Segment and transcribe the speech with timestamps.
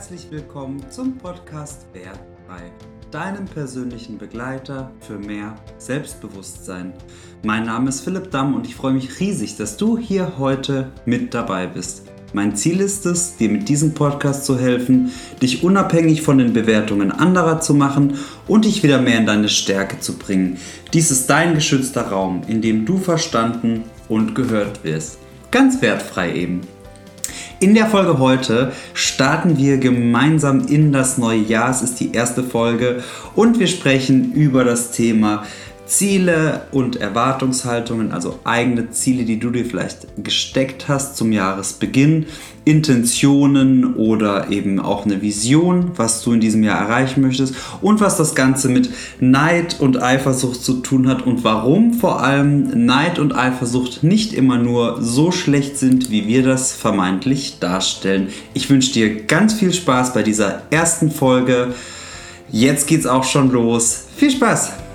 [0.00, 2.72] herzlich willkommen zum Podcast Wertfrei,
[3.10, 6.94] deinem persönlichen Begleiter für mehr Selbstbewusstsein.
[7.44, 11.34] Mein Name ist Philipp Damm und ich freue mich riesig, dass du hier heute mit
[11.34, 12.04] dabei bist.
[12.32, 15.12] Mein Ziel ist es, dir mit diesem Podcast zu helfen,
[15.42, 18.16] dich unabhängig von den Bewertungen anderer zu machen
[18.48, 20.56] und dich wieder mehr in deine Stärke zu bringen.
[20.94, 25.18] Dies ist dein geschützter Raum, in dem du verstanden und gehört wirst.
[25.50, 26.62] Ganz wertfrei eben.
[27.62, 31.68] In der Folge heute starten wir gemeinsam in das neue Jahr.
[31.68, 33.02] Es ist die erste Folge
[33.34, 35.44] und wir sprechen über das Thema
[35.84, 42.24] Ziele und Erwartungshaltungen, also eigene Ziele, die du dir vielleicht gesteckt hast zum Jahresbeginn,
[42.70, 48.16] Intentionen oder eben auch eine Vision, was du in diesem Jahr erreichen möchtest und was
[48.16, 53.34] das Ganze mit Neid und Eifersucht zu tun hat und warum vor allem Neid und
[53.34, 58.28] Eifersucht nicht immer nur so schlecht sind, wie wir das vermeintlich darstellen.
[58.54, 61.74] Ich wünsche dir ganz viel Spaß bei dieser ersten Folge.
[62.52, 64.04] Jetzt geht's auch schon los.
[64.16, 64.89] Viel Spaß!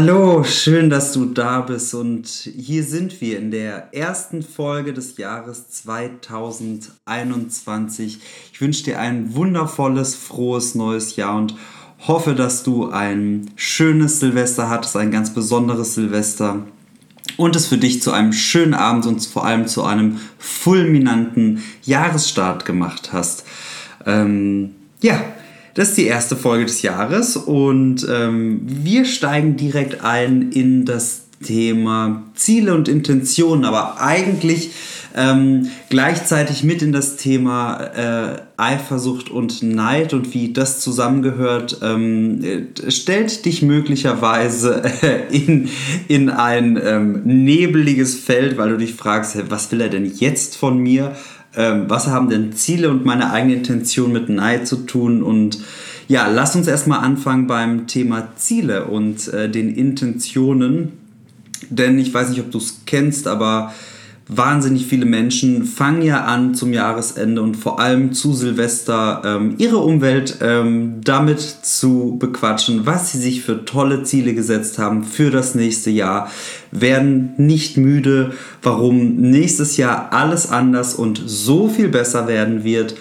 [0.00, 5.16] Hallo, schön, dass du da bist und hier sind wir in der ersten Folge des
[5.16, 8.20] Jahres 2021.
[8.52, 11.56] Ich wünsche dir ein wundervolles, frohes neues Jahr und
[12.06, 16.62] hoffe, dass du ein schönes Silvester hattest, ein ganz besonderes Silvester
[17.36, 22.64] und es für dich zu einem schönen Abend und vor allem zu einem fulminanten Jahresstart
[22.64, 23.44] gemacht hast.
[24.06, 25.20] Ähm, ja,
[25.74, 31.22] das ist die erste Folge des Jahres und ähm, wir steigen direkt ein in das
[31.42, 34.72] Thema Ziele und Intentionen, aber eigentlich
[35.14, 42.42] ähm, gleichzeitig mit in das Thema äh, Eifersucht und Neid und wie das zusammengehört, ähm,
[42.44, 45.68] äh, stellt dich möglicherweise äh, in,
[46.08, 50.78] in ein ähm, nebeliges Feld, weil du dich fragst, was will er denn jetzt von
[50.78, 51.16] mir?
[51.56, 55.58] Ähm, was haben denn Ziele und meine eigene Intention mit Neid zu tun und
[56.08, 60.92] ja, lass uns erstmal anfangen beim Thema Ziele und äh, den Intentionen.
[61.68, 63.74] Denn ich weiß nicht, ob du es kennst, aber
[64.28, 69.78] wahnsinnig viele Menschen fangen ja an zum Jahresende und vor allem zu Silvester ähm, ihre
[69.78, 75.54] Umwelt ähm, damit zu bequatschen, was sie sich für tolle Ziele gesetzt haben für das
[75.54, 76.30] nächste Jahr,
[76.70, 82.96] werden nicht müde, warum nächstes Jahr alles anders und so viel besser werden wird.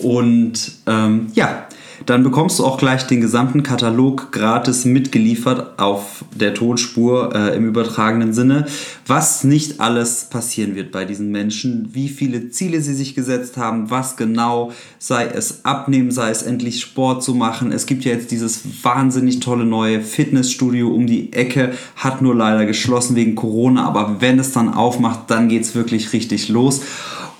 [0.00, 1.68] Und ähm, ja,
[2.06, 7.66] dann bekommst du auch gleich den gesamten Katalog gratis mitgeliefert auf der Tonspur äh, im
[7.66, 8.66] übertragenen Sinne,
[9.06, 13.90] was nicht alles passieren wird bei diesen Menschen, wie viele Ziele sie sich gesetzt haben,
[13.90, 17.72] was genau, sei es abnehmen, sei es endlich Sport zu machen.
[17.72, 22.66] Es gibt ja jetzt dieses wahnsinnig tolle neue Fitnessstudio um die Ecke, hat nur leider
[22.66, 26.82] geschlossen wegen Corona, aber wenn es dann aufmacht, dann geht es wirklich richtig los.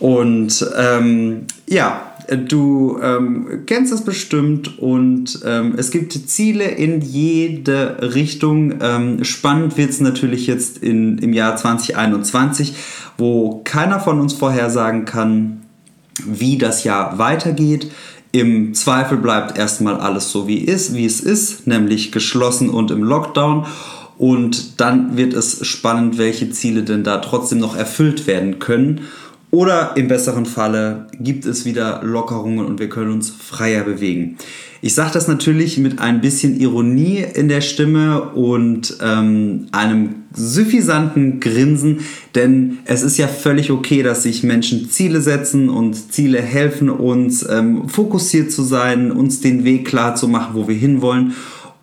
[0.00, 8.14] Und ähm, ja, Du ähm, kennst das bestimmt und ähm, es gibt Ziele in jede
[8.14, 8.74] Richtung.
[8.80, 12.74] Ähm, spannend wird es natürlich jetzt in, im Jahr 2021,
[13.18, 15.62] wo keiner von uns vorhersagen kann,
[16.24, 17.90] wie das Jahr weitergeht.
[18.32, 23.02] Im Zweifel bleibt erstmal alles so wie, ist, wie es ist, nämlich geschlossen und im
[23.02, 23.66] Lockdown.
[24.16, 29.02] Und dann wird es spannend, welche Ziele denn da trotzdem noch erfüllt werden können.
[29.54, 34.36] Oder im besseren Falle gibt es wieder Lockerungen und wir können uns freier bewegen.
[34.82, 41.38] Ich sage das natürlich mit ein bisschen Ironie in der Stimme und ähm, einem suffisanten
[41.38, 42.00] Grinsen,
[42.34, 47.48] denn es ist ja völlig okay, dass sich Menschen Ziele setzen und Ziele helfen uns,
[47.48, 51.34] ähm, fokussiert zu sein, uns den Weg klar zu machen, wo wir hinwollen.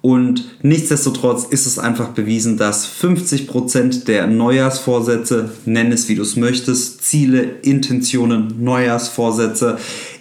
[0.02, 6.36] Und nichtsdestotrotz ist es einfach bewiesen, dass 50% der Neujahrsvorsätze, nenn es wie du es
[6.36, 9.78] möchtest, Ziele, Intentionen, Neujahrsvorsätze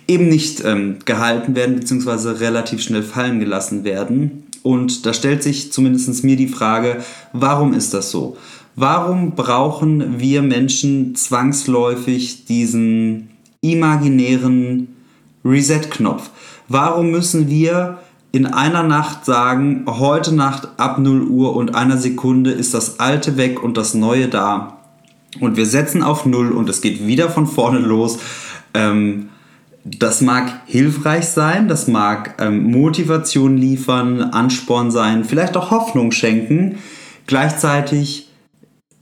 [0.06, 4.44] eben nicht ähm, gehalten werden, beziehungsweise relativ schnell fallen gelassen werden.
[4.62, 7.02] Und da stellt sich zumindest mir die Frage,
[7.32, 8.36] warum ist das so?
[8.76, 13.30] Warum brauchen wir Menschen zwangsläufig diesen
[13.62, 14.88] imaginären
[15.44, 16.30] Reset-Knopf?
[16.68, 17.98] Warum müssen wir
[18.32, 23.36] in einer Nacht sagen, heute Nacht ab 0 Uhr und einer Sekunde ist das Alte
[23.36, 24.78] weg und das Neue da.
[25.40, 28.18] Und wir setzen auf 0 und es geht wieder von vorne los.
[28.74, 29.30] Ähm,
[29.84, 36.78] das mag hilfreich sein, das mag ähm, Motivation liefern, Ansporn sein, vielleicht auch Hoffnung schenken.
[37.26, 38.28] Gleichzeitig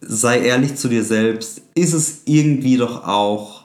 [0.00, 3.57] sei ehrlich zu dir selbst, ist es irgendwie doch auch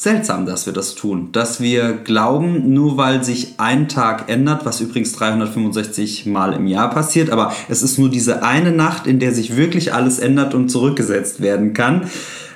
[0.00, 1.28] seltsam, dass wir das tun.
[1.32, 6.88] Dass wir glauben, nur weil sich ein Tag ändert, was übrigens 365 Mal im Jahr
[6.88, 10.70] passiert, aber es ist nur diese eine Nacht, in der sich wirklich alles ändert und
[10.70, 12.08] zurückgesetzt werden kann.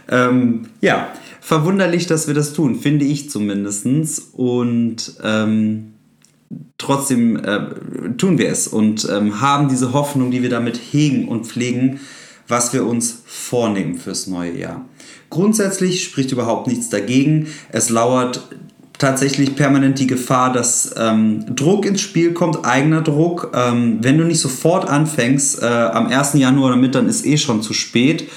[0.09, 1.09] Ähm, ja,
[1.43, 3.85] verwunderlich, dass wir das tun, finde ich zumindest.
[4.33, 5.93] Und ähm,
[6.79, 7.67] trotzdem äh,
[8.17, 12.01] tun wir es und ähm, haben diese Hoffnung, die wir damit hegen und pflegen,
[12.49, 14.87] was wir uns vornehmen fürs neue Jahr.
[15.31, 17.49] Grundsätzlich spricht überhaupt nichts dagegen.
[17.71, 18.49] Es lauert
[18.99, 23.53] tatsächlich permanent die Gefahr, dass ähm, Druck ins Spiel kommt, eigener Druck.
[23.55, 26.35] Ähm, wenn du nicht sofort anfängst, äh, am 1.
[26.35, 28.29] Januar damit, dann ist eh schon zu spät.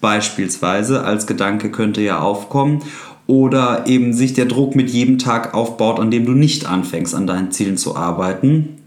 [0.00, 2.82] Beispielsweise als Gedanke könnte ja aufkommen.
[3.26, 7.26] Oder eben sich der Druck mit jedem Tag aufbaut, an dem du nicht anfängst, an
[7.26, 8.78] deinen Zielen zu arbeiten.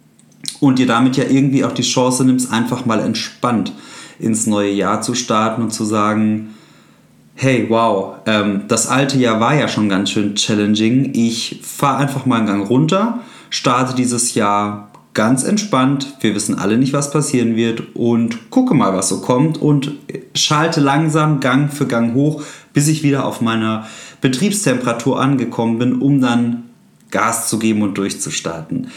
[0.60, 3.74] Und dir damit ja irgendwie auch die Chance nimmst, einfach mal entspannt
[4.18, 6.56] ins neue Jahr zu starten und zu sagen,
[7.42, 11.14] hey, wow, ähm, das alte Jahr war ja schon ganz schön challenging.
[11.14, 16.18] Ich fahre einfach mal einen Gang runter, starte dieses Jahr ganz entspannt.
[16.20, 19.94] Wir wissen alle nicht, was passieren wird und gucke mal, was so kommt und
[20.36, 22.44] schalte langsam Gang für Gang hoch,
[22.74, 23.88] bis ich wieder auf meiner
[24.20, 26.66] Betriebstemperatur angekommen bin, um dann
[27.10, 28.90] Gas zu geben und durchzustarten.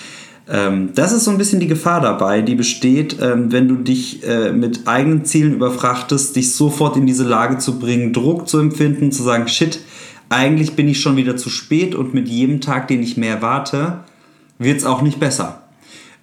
[0.48, 4.24] Ähm, das ist so ein bisschen die Gefahr dabei, die besteht, ähm, wenn du dich
[4.24, 9.12] äh, mit eigenen Zielen überfrachtest, dich sofort in diese Lage zu bringen, Druck zu empfinden,
[9.12, 9.80] zu sagen, shit,
[10.30, 14.00] eigentlich bin ich schon wieder zu spät und mit jedem Tag, den ich mehr warte,
[14.58, 15.62] wird es auch nicht besser.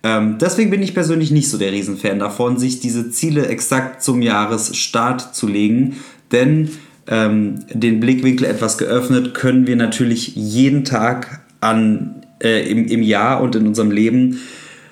[0.04, 4.22] Ähm, deswegen bin ich persönlich nicht so der Riesenfan davon, sich diese Ziele exakt zum
[4.22, 5.98] Jahresstart zu legen,
[6.32, 6.70] denn
[7.12, 13.56] den Blickwinkel etwas geöffnet können wir natürlich jeden Tag an äh, im, im Jahr und
[13.56, 14.40] in unserem Leben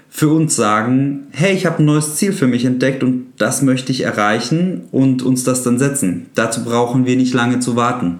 [0.09, 3.91] für uns sagen, hey, ich habe ein neues Ziel für mich entdeckt und das möchte
[3.91, 6.27] ich erreichen und uns das dann setzen.
[6.33, 8.19] Dazu brauchen wir nicht lange zu warten.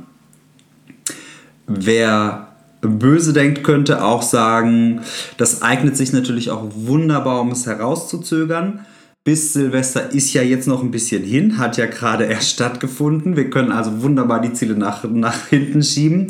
[1.66, 2.50] Wer
[2.82, 5.02] böse denkt, könnte auch sagen,
[5.38, 8.86] das eignet sich natürlich auch wunderbar, um es herauszuzögern.
[9.24, 13.36] Bis Silvester ist ja jetzt noch ein bisschen hin, hat ja gerade erst stattgefunden.
[13.36, 16.28] Wir können also wunderbar die Ziele nach, nach hinten schieben.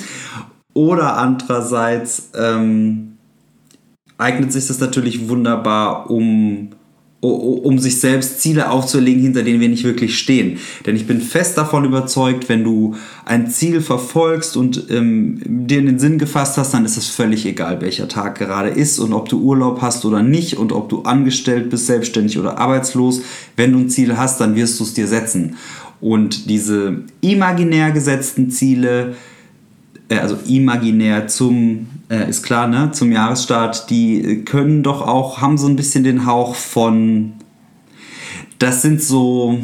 [0.77, 3.13] Oder andererseits ähm,
[4.19, 6.69] eignet sich das natürlich wunderbar, um,
[7.19, 10.59] um sich selbst Ziele aufzulegen, hinter denen wir nicht wirklich stehen.
[10.85, 12.93] Denn ich bin fest davon überzeugt, wenn du
[13.25, 17.47] ein Ziel verfolgst und ähm, dir in den Sinn gefasst hast, dann ist es völlig
[17.47, 21.01] egal, welcher Tag gerade ist und ob du Urlaub hast oder nicht und ob du
[21.01, 23.23] angestellt bist, selbstständig oder arbeitslos.
[23.55, 25.55] Wenn du ein Ziel hast, dann wirst du es dir setzen.
[25.99, 29.15] Und diese imaginär gesetzten Ziele,
[30.09, 35.57] äh, also imaginär zum, äh, ist klar, ne, zum Jahresstart, die können doch auch, haben
[35.57, 37.33] so ein bisschen den Hauch von,
[38.59, 39.59] das sind so,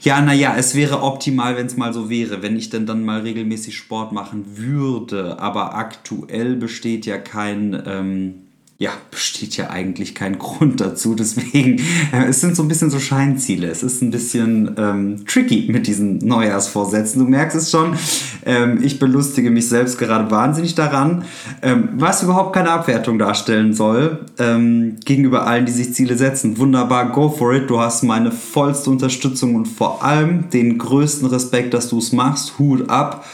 [0.00, 3.20] ja, naja, es wäre optimal, wenn es mal so wäre, wenn ich denn dann mal
[3.20, 8.34] regelmäßig Sport machen würde, aber aktuell besteht ja kein, ähm,
[8.82, 11.14] ja, besteht ja eigentlich kein Grund dazu.
[11.14, 11.78] Deswegen,
[12.12, 13.68] äh, es sind so ein bisschen so Scheinziele.
[13.68, 17.24] Es ist ein bisschen ähm, tricky mit diesen Neujahrsvorsätzen.
[17.24, 17.96] Du merkst es schon,
[18.44, 21.24] ähm, ich belustige mich selbst gerade wahnsinnig daran,
[21.62, 26.58] ähm, was überhaupt keine Abwertung darstellen soll ähm, gegenüber allen, die sich Ziele setzen.
[26.58, 27.70] Wunderbar, go for it.
[27.70, 32.58] Du hast meine vollste Unterstützung und vor allem den größten Respekt, dass du es machst.
[32.58, 33.24] Hut ab.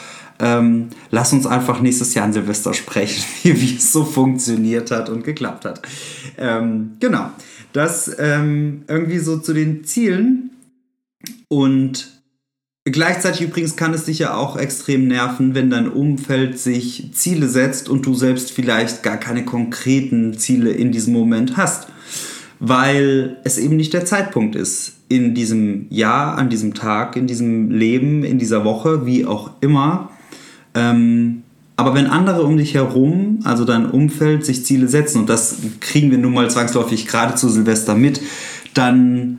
[0.40, 5.08] Ähm, lass uns einfach nächstes Jahr an Silvester sprechen, wie, wie es so funktioniert hat
[5.08, 5.82] und geklappt hat.
[6.36, 7.30] Ähm, genau,
[7.72, 10.50] das ähm, irgendwie so zu den Zielen
[11.48, 12.18] und
[12.92, 17.88] Gleichzeitig übrigens kann es dich ja auch extrem nerven, wenn dein Umfeld sich Ziele setzt
[17.88, 21.88] und du selbst vielleicht gar keine konkreten Ziele in diesem Moment hast,
[22.60, 24.94] weil es eben nicht der Zeitpunkt ist.
[25.08, 30.10] In diesem Jahr, an diesem Tag, in diesem Leben, in dieser Woche, wie auch immer,
[30.74, 31.42] ähm,
[31.76, 36.10] aber wenn andere um dich herum, also dein Umfeld, sich Ziele setzen, und das kriegen
[36.10, 38.20] wir nun mal zwangsläufig gerade zu Silvester mit,
[38.74, 39.38] dann,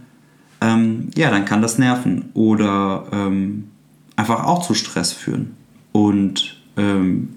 [0.62, 3.66] ähm, ja, dann kann das nerven oder ähm,
[4.16, 5.58] einfach auch zu Stress führen.
[5.92, 7.28] Und ähm,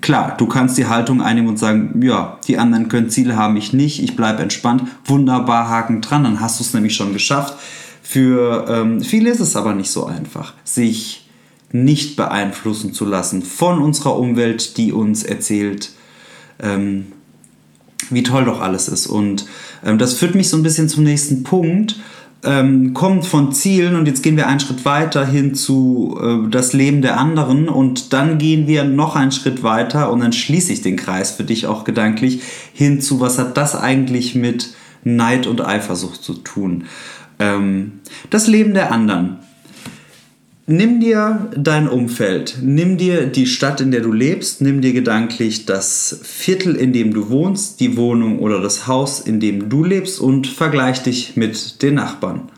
[0.00, 3.72] klar, du kannst die Haltung einnehmen und sagen, ja, die anderen können Ziele haben, ich
[3.72, 7.54] nicht, ich bleibe entspannt, wunderbar, Haken dran, dann hast du es nämlich schon geschafft.
[8.02, 11.27] Für ähm, viele ist es aber nicht so einfach, sich
[11.72, 15.90] nicht beeinflussen zu lassen von unserer Umwelt, die uns erzählt,
[16.60, 17.06] ähm,
[18.10, 19.06] wie toll doch alles ist.
[19.06, 19.46] Und
[19.84, 21.96] ähm, das führt mich so ein bisschen zum nächsten Punkt.
[22.44, 26.72] Ähm, kommt von Zielen und jetzt gehen wir einen Schritt weiter hin zu äh, das
[26.72, 30.80] Leben der anderen und dann gehen wir noch einen Schritt weiter und dann schließe ich
[30.80, 34.72] den Kreis für dich auch gedanklich hin zu, was hat das eigentlich mit
[35.02, 36.84] Neid und Eifersucht zu tun.
[37.40, 37.94] Ähm,
[38.30, 39.38] das Leben der anderen
[40.70, 45.64] Nimm dir dein Umfeld, nimm dir die Stadt, in der du lebst, nimm dir gedanklich
[45.64, 50.20] das Viertel, in dem du wohnst, die Wohnung oder das Haus, in dem du lebst
[50.20, 52.50] und vergleich dich mit den Nachbarn.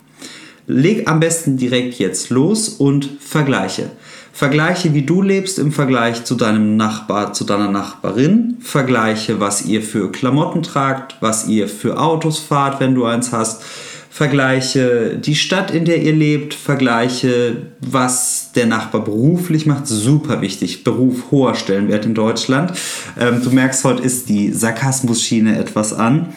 [0.66, 3.92] Leg am besten direkt jetzt los und vergleiche.
[4.32, 8.56] Vergleiche, wie du lebst im Vergleich zu deinem Nachbar, zu deiner Nachbarin.
[8.58, 13.62] Vergleiche, was ihr für Klamotten tragt, was ihr für Autos fahrt, wenn du eins hast
[14.10, 19.86] vergleiche die Stadt, in der ihr lebt, vergleiche, was der Nachbar beruflich macht.
[19.86, 22.72] Super wichtig, Beruf hoher Stellenwert in Deutschland.
[23.18, 26.34] Ähm, du merkst, heute ist die Sarkasmus-Schiene etwas an.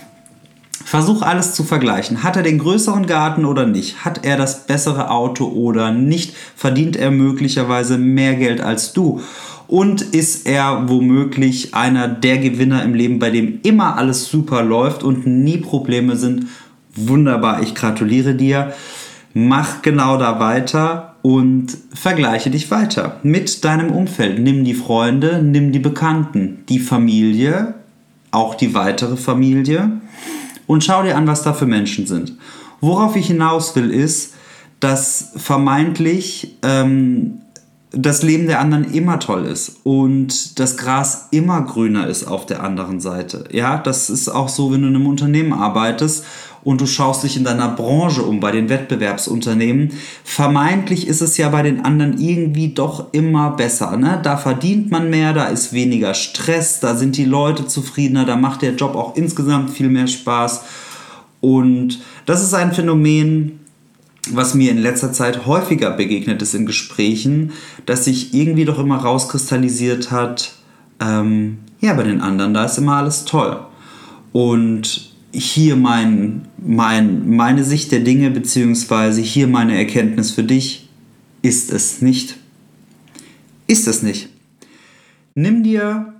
[0.85, 2.23] Versuch alles zu vergleichen.
[2.23, 4.05] Hat er den größeren Garten oder nicht?
[4.05, 6.35] Hat er das bessere Auto oder nicht?
[6.55, 9.21] Verdient er möglicherweise mehr Geld als du?
[9.67, 15.03] Und ist er womöglich einer der Gewinner im Leben, bei dem immer alles super läuft
[15.03, 16.45] und nie Probleme sind?
[16.95, 18.73] Wunderbar, ich gratuliere dir.
[19.33, 24.39] Mach genau da weiter und vergleiche dich weiter mit deinem Umfeld.
[24.39, 27.73] Nimm die Freunde, nimm die Bekannten, die Familie,
[28.31, 30.01] auch die weitere Familie
[30.67, 32.33] und schau dir an, was da für Menschen sind.
[32.81, 34.33] Worauf ich hinaus will, ist,
[34.79, 37.39] dass vermeintlich ähm,
[37.91, 42.63] das Leben der anderen immer toll ist und das Gras immer grüner ist auf der
[42.63, 43.45] anderen Seite.
[43.51, 46.25] Ja, das ist auch so, wenn du in einem Unternehmen arbeitest
[46.63, 49.91] und du schaust dich in deiner Branche um, bei den Wettbewerbsunternehmen.
[50.23, 53.97] Vermeintlich ist es ja bei den anderen irgendwie doch immer besser.
[53.97, 54.19] Ne?
[54.23, 58.61] Da verdient man mehr, da ist weniger Stress, da sind die Leute zufriedener, da macht
[58.61, 60.63] der Job auch insgesamt viel mehr Spaß.
[61.41, 63.59] Und das ist ein Phänomen,
[64.31, 67.51] was mir in letzter Zeit häufiger begegnet ist in Gesprächen,
[67.85, 70.53] dass sich irgendwie doch immer rauskristallisiert hat,
[71.01, 73.59] ähm, ja, bei den anderen, da ist immer alles toll.
[74.31, 80.87] Und hier mein, mein, meine Sicht der Dinge, beziehungsweise hier meine Erkenntnis für dich,
[81.41, 82.37] ist es nicht.
[83.67, 84.29] Ist es nicht.
[85.35, 86.13] Nimm dir,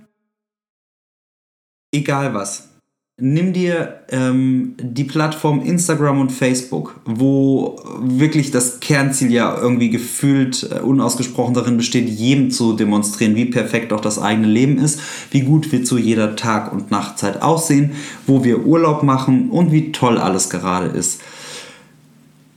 [1.92, 2.73] egal was,
[3.16, 10.68] nimm dir ähm, die Plattform Instagram und Facebook, wo wirklich das Kernziel ja irgendwie gefühlt
[10.70, 15.42] äh, unausgesprochen darin besteht, jedem zu demonstrieren, wie perfekt auch das eigene Leben ist, wie
[15.42, 17.92] gut wir zu jeder Tag- und Nachtzeit aussehen,
[18.26, 21.20] wo wir Urlaub machen und wie toll alles gerade ist.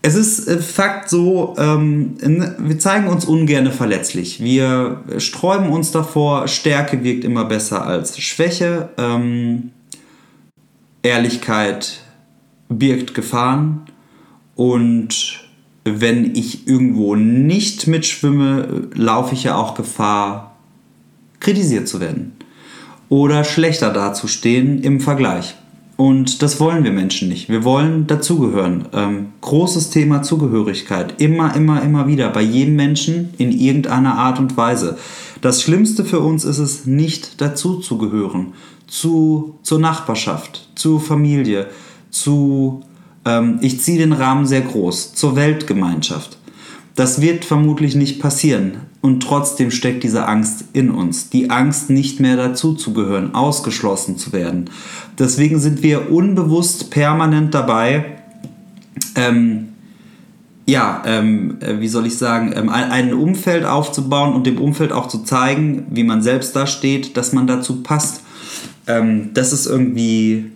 [0.01, 2.15] Es ist äh, Fakt so, ähm,
[2.57, 4.41] wir zeigen uns ungern verletzlich.
[4.41, 8.89] Wir sträuben uns davor, Stärke wirkt immer besser als Schwäche.
[8.97, 9.71] Ähm,
[11.07, 12.01] Ehrlichkeit
[12.69, 13.81] birgt Gefahren
[14.55, 15.39] und
[15.83, 20.57] wenn ich irgendwo nicht mitschwimme, laufe ich ja auch Gefahr,
[21.39, 22.33] kritisiert zu werden
[23.09, 25.55] oder schlechter dazustehen im Vergleich.
[25.95, 27.49] Und das wollen wir Menschen nicht.
[27.49, 28.85] Wir wollen dazugehören.
[28.93, 31.19] Ähm, großes Thema Zugehörigkeit.
[31.19, 32.29] Immer, immer, immer wieder.
[32.29, 34.97] Bei jedem Menschen in irgendeiner Art und Weise.
[35.47, 38.47] Das Schlimmste für uns ist es, nicht dazuzugehören,
[38.85, 41.67] zu, zur Nachbarschaft, zur Familie,
[42.09, 42.81] zu,
[43.23, 46.37] ähm, ich ziehe den Rahmen sehr groß, zur Weltgemeinschaft.
[46.95, 48.79] Das wird vermutlich nicht passieren.
[48.99, 51.29] Und trotzdem steckt diese Angst in uns.
[51.29, 54.69] Die Angst, nicht mehr dazuzugehören, ausgeschlossen zu werden.
[55.17, 58.17] Deswegen sind wir unbewusst permanent dabei,
[59.15, 59.66] ähm,
[60.67, 65.07] ja, ähm, äh, wie soll ich sagen, ähm, ein Umfeld aufzubauen und dem Umfeld auch
[65.07, 68.21] zu zeigen, wie man selbst da steht, dass man dazu passt.
[68.85, 70.51] Ähm, das ist irgendwie,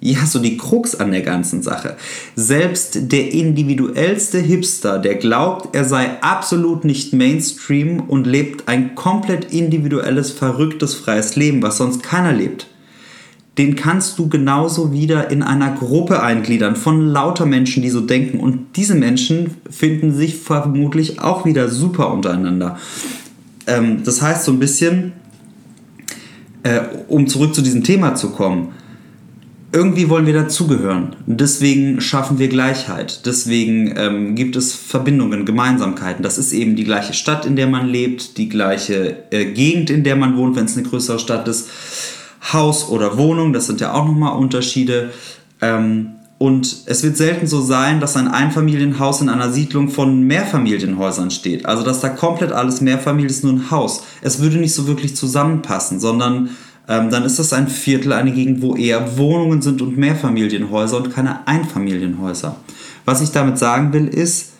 [0.00, 1.96] ja, so die Krux an der ganzen Sache.
[2.34, 9.52] Selbst der individuellste Hipster, der glaubt, er sei absolut nicht Mainstream und lebt ein komplett
[9.52, 12.66] individuelles, verrücktes, freies Leben, was sonst keiner lebt,
[13.60, 18.40] den kannst du genauso wieder in einer Gruppe eingliedern von lauter Menschen, die so denken.
[18.40, 22.78] Und diese Menschen finden sich vermutlich auch wieder super untereinander.
[23.66, 25.12] Ähm, das heißt so ein bisschen,
[26.62, 28.68] äh, um zurück zu diesem Thema zu kommen,
[29.72, 31.16] irgendwie wollen wir dazugehören.
[31.26, 33.26] Deswegen schaffen wir Gleichheit.
[33.26, 36.22] Deswegen ähm, gibt es Verbindungen, Gemeinsamkeiten.
[36.22, 40.02] Das ist eben die gleiche Stadt, in der man lebt, die gleiche äh, Gegend, in
[40.02, 41.68] der man wohnt, wenn es eine größere Stadt ist.
[42.52, 45.10] Haus oder Wohnung, das sind ja auch nochmal Unterschiede.
[45.60, 51.30] Ähm, und es wird selten so sein, dass ein Einfamilienhaus in einer Siedlung von Mehrfamilienhäusern
[51.30, 51.66] steht.
[51.66, 54.04] Also dass da komplett alles Mehrfamilien ist, nur ein Haus.
[54.22, 56.48] Es würde nicht so wirklich zusammenpassen, sondern
[56.88, 61.12] ähm, dann ist das ein Viertel, eine Gegend, wo eher Wohnungen sind und Mehrfamilienhäuser und
[61.12, 62.56] keine Einfamilienhäuser.
[63.04, 64.52] Was ich damit sagen will, ist,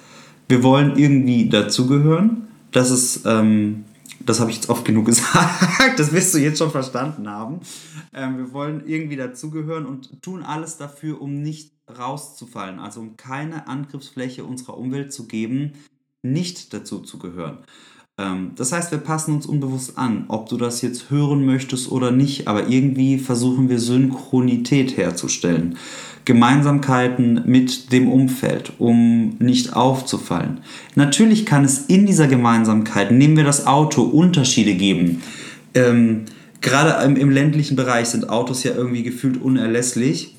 [0.48, 2.48] wir wollen irgendwie dazugehören.
[2.72, 3.84] Das ist ähm,
[4.20, 7.60] das habe ich jetzt oft genug gesagt, das wirst du jetzt schon verstanden haben.
[8.14, 13.66] Ähm, wir wollen irgendwie dazugehören und tun alles dafür, um nicht rauszufallen, also um keine
[13.66, 15.72] Angriffsfläche unserer Umwelt zu geben,
[16.22, 17.58] nicht dazu zu gehören.
[18.18, 22.10] Ähm, das heißt, wir passen uns unbewusst an, ob du das jetzt hören möchtest oder
[22.10, 25.78] nicht, aber irgendwie versuchen wir Synchronität herzustellen.
[26.24, 30.58] Gemeinsamkeiten mit dem Umfeld, um nicht aufzufallen.
[30.94, 35.22] Natürlich kann es in dieser Gemeinsamkeit, nehmen wir das Auto, Unterschiede geben.
[35.74, 36.26] Ähm,
[36.60, 40.36] gerade im, im ländlichen Bereich sind Autos ja irgendwie gefühlt unerlässlich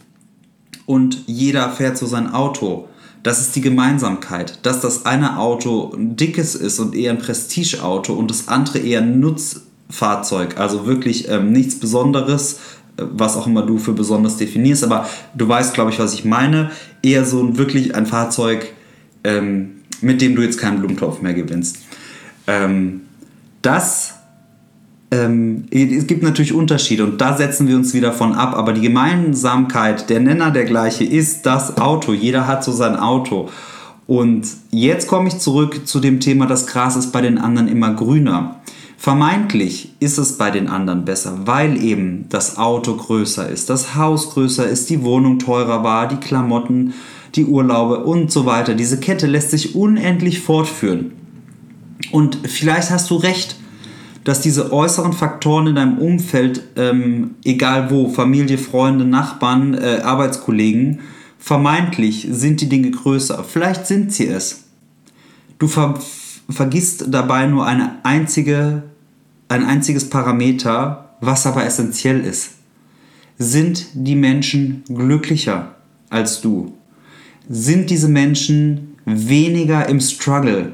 [0.86, 2.88] und jeder fährt so sein Auto.
[3.24, 8.14] Das ist die Gemeinsamkeit, dass das eine Auto ein dickes ist und eher ein Prestigeauto
[8.14, 12.60] und das andere eher ein Nutzfahrzeug, also wirklich ähm, nichts Besonderes,
[12.98, 16.72] was auch immer du für besonders definierst, aber du weißt, glaube ich, was ich meine.
[17.02, 18.74] Eher so ein wirklich ein Fahrzeug,
[19.24, 19.72] ähm,
[20.02, 21.78] mit dem du jetzt keinen Blumentopf mehr gewinnst.
[22.48, 23.02] Ähm,
[23.62, 24.16] das
[25.12, 28.82] ähm, es gibt natürlich Unterschiede und da setzen wir uns wieder von ab, aber die
[28.82, 32.14] Gemeinsamkeit, der Nenner der gleiche ist das Auto.
[32.14, 33.50] Jeder hat so sein Auto.
[34.08, 37.94] Und jetzt komme ich zurück zu dem Thema, das Gras ist bei den anderen immer
[37.94, 38.62] grüner.
[39.02, 44.30] Vermeintlich ist es bei den anderen besser, weil eben das Auto größer ist, das Haus
[44.30, 46.94] größer ist, die Wohnung teurer war, die Klamotten,
[47.34, 48.76] die Urlaube und so weiter.
[48.76, 51.14] Diese Kette lässt sich unendlich fortführen.
[52.12, 53.56] Und vielleicht hast du recht,
[54.24, 61.00] dass diese äußeren Faktoren in deinem Umfeld, ähm, egal wo, Familie, Freunde, Nachbarn, äh, Arbeitskollegen,
[61.40, 63.44] vermeintlich sind die Dinge größer.
[63.46, 64.66] Vielleicht sind sie es.
[65.58, 65.96] Du ver
[66.50, 68.84] vergisst dabei nur eine einzige,
[69.52, 72.54] ein einziges Parameter, was aber essentiell ist.
[73.38, 75.76] Sind die Menschen glücklicher
[76.10, 76.78] als du?
[77.50, 80.74] Sind diese Menschen weniger im Struggle?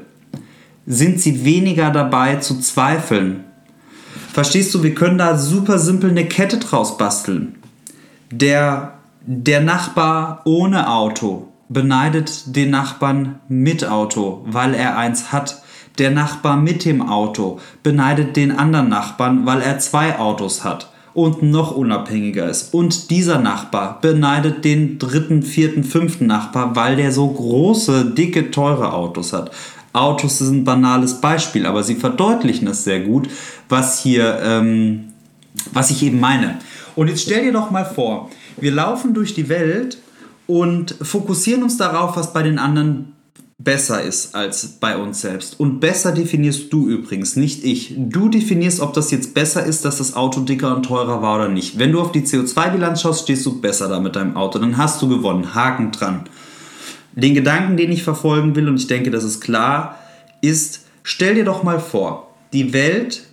[0.88, 3.44] sind sie weniger dabei zu zweifeln.
[4.32, 7.56] Verstehst du, wir können da super simpel eine Kette draus basteln.
[8.30, 8.94] Der,
[9.26, 15.62] der Nachbar ohne Auto beneidet den Nachbarn mit Auto, weil er eins hat.
[15.98, 21.42] Der Nachbar mit dem Auto beneidet den anderen Nachbarn, weil er zwei Autos hat und
[21.42, 22.72] noch unabhängiger ist.
[22.72, 28.92] Und dieser Nachbar beneidet den dritten, vierten, fünften Nachbar, weil der so große, dicke, teure
[28.92, 29.50] Autos hat.
[29.92, 33.28] Autos sind ein banales Beispiel, aber sie verdeutlichen es sehr gut,
[33.68, 35.06] was hier, ähm,
[35.72, 36.58] was ich eben meine.
[36.94, 38.30] Und jetzt stell dir doch mal vor,
[38.60, 39.98] wir laufen durch die Welt
[40.46, 43.14] und fokussieren uns darauf, was bei den anderen
[43.58, 45.58] besser ist als bei uns selbst.
[45.58, 47.94] Und besser definierst du übrigens, nicht ich.
[47.96, 51.48] Du definierst, ob das jetzt besser ist, dass das Auto dicker und teurer war oder
[51.48, 51.78] nicht.
[51.78, 54.60] Wenn du auf die CO2-Bilanz schaust, stehst du besser da mit deinem Auto.
[54.60, 55.54] Dann hast du gewonnen.
[55.54, 56.28] Haken dran.
[57.12, 59.98] Den Gedanken, den ich verfolgen will, und ich denke, das ist klar,
[60.40, 63.24] ist, stell dir doch mal vor, die Welt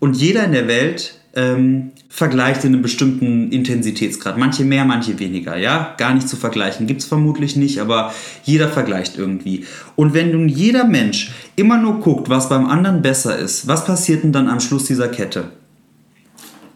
[0.00, 4.36] und jeder in der Welt ähm, vergleicht in einem bestimmten Intensitätsgrad.
[4.36, 5.94] Manche mehr, manche weniger, ja?
[5.96, 6.86] Gar nicht zu vergleichen.
[6.86, 8.12] Gibt es vermutlich nicht, aber
[8.44, 9.64] jeder vergleicht irgendwie.
[9.96, 14.24] Und wenn nun jeder Mensch immer nur guckt, was beim anderen besser ist, was passiert
[14.24, 15.52] denn dann am Schluss dieser Kette?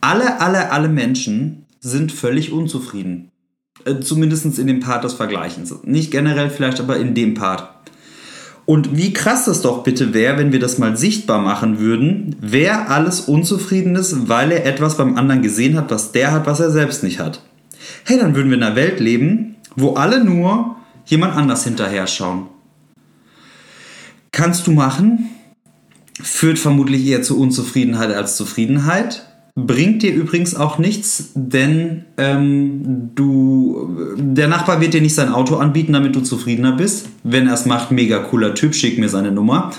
[0.00, 3.30] Alle, alle, alle Menschen sind völlig unzufrieden.
[3.84, 5.74] Äh, zumindest in dem Part des Vergleichens.
[5.82, 7.75] Nicht generell vielleicht, aber in dem Part.
[8.66, 12.90] Und wie krass das doch bitte wäre, wenn wir das mal sichtbar machen würden, wer
[12.90, 16.72] alles unzufrieden ist, weil er etwas beim anderen gesehen hat, was der hat, was er
[16.72, 17.42] selbst nicht hat.
[18.04, 22.48] Hey, dann würden wir in einer Welt leben, wo alle nur jemand anders hinterher schauen.
[24.32, 25.30] Kannst du machen,
[26.20, 29.25] führt vermutlich eher zu Unzufriedenheit als Zufriedenheit.
[29.58, 33.88] Bringt dir übrigens auch nichts, denn ähm, du,
[34.18, 37.08] der Nachbar wird dir nicht sein Auto anbieten, damit du zufriedener bist.
[37.22, 39.72] Wenn er es macht, mega cooler Typ, schick mir seine Nummer.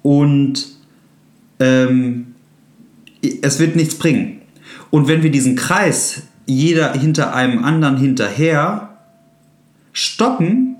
[0.00, 0.68] Und
[1.60, 2.28] ähm,
[3.42, 4.40] es wird nichts bringen.
[4.88, 8.96] Und wenn wir diesen Kreis, jeder hinter einem anderen hinterher,
[9.92, 10.76] stoppen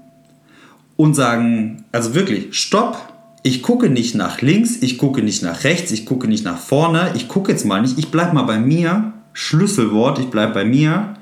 [0.97, 5.91] und sagen, also wirklich, stopp, ich gucke nicht nach links, ich gucke nicht nach rechts,
[5.93, 9.13] ich gucke nicht nach vorne, ich gucke jetzt mal nicht, ich bleibe mal bei mir,
[9.33, 11.15] Schlüsselwort, ich bleibe bei mir,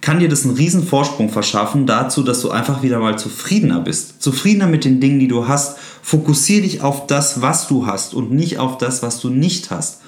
[0.00, 4.22] kann dir das einen riesen Vorsprung verschaffen dazu, dass du einfach wieder mal zufriedener bist.
[4.22, 5.78] Zufriedener mit den Dingen, die du hast.
[6.02, 10.00] Fokussiere dich auf das, was du hast und nicht auf das, was du nicht hast.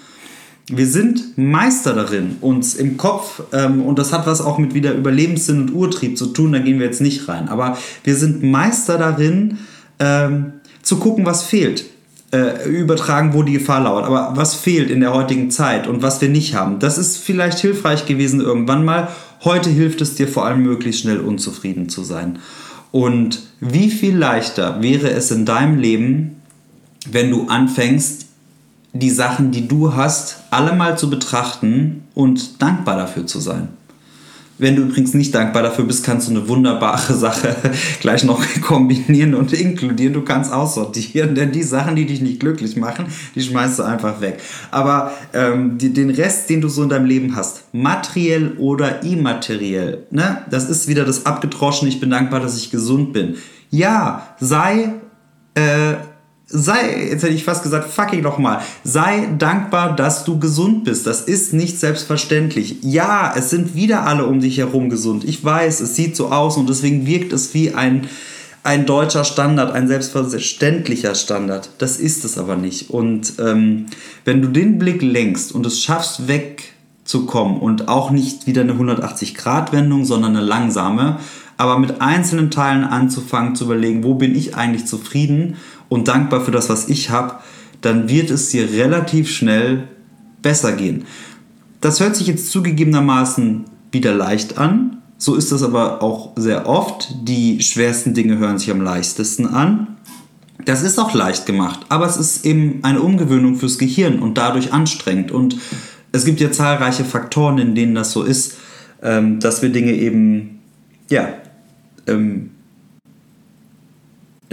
[0.68, 4.94] Wir sind Meister darin, uns im Kopf, ähm, und das hat was auch mit wieder
[4.94, 8.96] Überlebenssinn und Urtrieb zu tun, da gehen wir jetzt nicht rein, aber wir sind Meister
[8.96, 9.58] darin,
[9.98, 11.84] ähm, zu gucken, was fehlt.
[12.32, 14.06] Äh, übertragen, wo die Gefahr lauert.
[14.06, 17.58] Aber was fehlt in der heutigen Zeit und was wir nicht haben, das ist vielleicht
[17.58, 19.08] hilfreich gewesen irgendwann mal.
[19.44, 22.38] Heute hilft es dir vor allem möglichst schnell unzufrieden zu sein.
[22.90, 26.36] Und wie viel leichter wäre es in deinem Leben,
[27.10, 28.26] wenn du anfängst,
[28.94, 33.68] die Sachen, die du hast, alle mal zu betrachten und dankbar dafür zu sein.
[34.62, 37.56] Wenn du übrigens nicht dankbar dafür bist, kannst du eine wunderbare Sache
[38.00, 40.14] gleich noch kombinieren und inkludieren.
[40.14, 44.20] Du kannst aussortieren, denn die Sachen, die dich nicht glücklich machen, die schmeißt du einfach
[44.20, 44.40] weg.
[44.70, 50.06] Aber ähm, die, den Rest, den du so in deinem Leben hast, materiell oder immateriell,
[50.10, 51.90] ne, das ist wieder das Abgetroschene.
[51.90, 53.34] Ich bin dankbar, dass ich gesund bin.
[53.70, 54.94] Ja, sei
[55.54, 55.94] äh,
[56.52, 61.06] sei, jetzt hätte ich fast gesagt, fucking nochmal, sei dankbar, dass du gesund bist.
[61.06, 62.76] Das ist nicht selbstverständlich.
[62.82, 65.24] Ja, es sind wieder alle um dich herum gesund.
[65.24, 68.06] Ich weiß, es sieht so aus und deswegen wirkt es wie ein,
[68.62, 71.70] ein deutscher Standard, ein selbstverständlicher Standard.
[71.78, 72.90] Das ist es aber nicht.
[72.90, 73.86] Und ähm,
[74.26, 80.04] wenn du den Blick lenkst und es schaffst, wegzukommen und auch nicht wieder eine 180-Grad-Wendung,
[80.04, 81.18] sondern eine langsame,
[81.56, 85.56] aber mit einzelnen Teilen anzufangen, zu überlegen, wo bin ich eigentlich zufrieden
[85.92, 87.34] und dankbar für das, was ich habe,
[87.82, 89.88] dann wird es dir relativ schnell
[90.40, 91.04] besser gehen.
[91.80, 95.02] Das hört sich jetzt zugegebenermaßen wieder leicht an.
[95.18, 97.14] So ist das aber auch sehr oft.
[97.22, 99.98] Die schwersten Dinge hören sich am leichtesten an.
[100.64, 104.72] Das ist auch leicht gemacht, aber es ist eben eine Umgewöhnung fürs Gehirn und dadurch
[104.72, 105.30] anstrengend.
[105.32, 105.58] Und
[106.12, 108.56] es gibt ja zahlreiche Faktoren, in denen das so ist,
[109.02, 110.60] ähm, dass wir Dinge eben,
[111.10, 111.28] ja,
[112.06, 112.51] ähm, äh,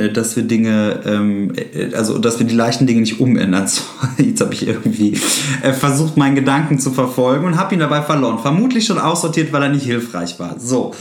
[0.07, 3.67] dass wir Dinge, ähm, äh, also dass wir die leichten Dinge nicht umändern.
[4.17, 5.19] Jetzt habe ich irgendwie
[5.61, 8.39] äh, versucht, meinen Gedanken zu verfolgen und habe ihn dabei verloren.
[8.39, 10.57] Vermutlich schon aussortiert, weil er nicht hilfreich war.
[10.57, 10.93] So.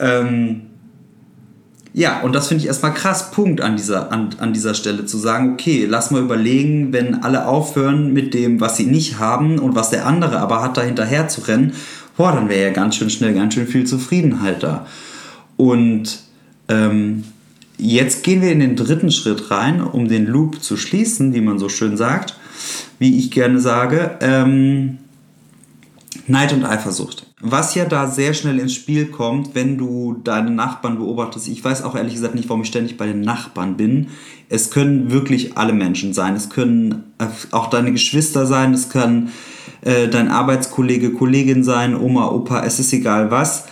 [0.00, 0.62] Ähm,
[1.92, 5.18] ja, und das finde ich erstmal krass, Punkt an dieser, an, an dieser Stelle zu
[5.18, 9.74] sagen, okay, lass mal überlegen, wenn alle aufhören mit dem, was sie nicht haben und
[9.74, 11.72] was der andere aber hat, da hinterher zu rennen,
[12.16, 14.86] boah, dann wäre ja ganz schön schnell, ganz schön viel Zufriedenheit da.
[15.56, 16.20] Und
[16.68, 17.24] ähm,
[17.78, 21.60] Jetzt gehen wir in den dritten Schritt rein, um den Loop zu schließen, wie man
[21.60, 22.36] so schön sagt,
[22.98, 24.18] wie ich gerne sage.
[24.20, 24.98] Ähm,
[26.26, 27.26] Neid und Eifersucht.
[27.40, 31.46] Was ja da sehr schnell ins Spiel kommt, wenn du deine Nachbarn beobachtest.
[31.46, 34.08] Ich weiß auch ehrlich gesagt nicht, warum ich ständig bei den Nachbarn bin.
[34.48, 36.34] Es können wirklich alle Menschen sein.
[36.34, 38.74] Es können äh, auch deine Geschwister sein.
[38.74, 39.28] Es kann
[39.82, 42.64] äh, dein Arbeitskollege, Kollegin sein, Oma, Opa.
[42.64, 43.66] Es ist egal was.